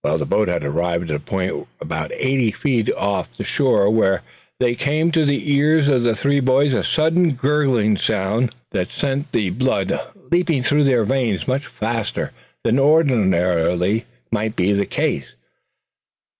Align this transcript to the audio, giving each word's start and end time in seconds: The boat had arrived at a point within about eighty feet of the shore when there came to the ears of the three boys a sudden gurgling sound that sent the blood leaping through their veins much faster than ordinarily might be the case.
The 0.03 0.25
boat 0.25 0.47
had 0.47 0.63
arrived 0.63 1.11
at 1.11 1.15
a 1.15 1.19
point 1.19 1.53
within 1.53 1.67
about 1.79 2.11
eighty 2.15 2.49
feet 2.49 2.89
of 2.89 3.29
the 3.37 3.43
shore 3.43 3.87
when 3.91 4.21
there 4.59 4.73
came 4.73 5.11
to 5.11 5.25
the 5.27 5.53
ears 5.53 5.87
of 5.87 6.01
the 6.01 6.15
three 6.15 6.39
boys 6.39 6.73
a 6.73 6.83
sudden 6.83 7.33
gurgling 7.33 7.97
sound 7.97 8.55
that 8.71 8.89
sent 8.91 9.31
the 9.31 9.51
blood 9.51 9.95
leaping 10.31 10.63
through 10.63 10.85
their 10.85 11.03
veins 11.03 11.47
much 11.47 11.67
faster 11.67 12.31
than 12.63 12.79
ordinarily 12.79 14.05
might 14.31 14.55
be 14.55 14.71
the 14.73 14.87
case. 14.87 15.25